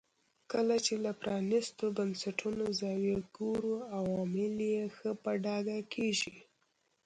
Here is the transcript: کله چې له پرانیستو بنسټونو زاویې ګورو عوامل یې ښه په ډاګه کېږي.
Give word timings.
کله 0.51 0.75
چې 0.85 0.93
له 1.03 1.11
پرانیستو 1.21 1.85
بنسټونو 1.97 2.63
زاویې 2.79 3.17
ګورو 3.37 3.75
عوامل 3.97 4.55
یې 4.73 4.83
ښه 4.95 5.11
په 5.23 5.31
ډاګه 5.43 5.79
کېږي. 5.93 6.35